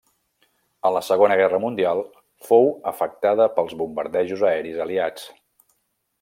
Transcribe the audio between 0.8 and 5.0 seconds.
A la Segona Guerra Mundial fou afectada pels bombardejos aeris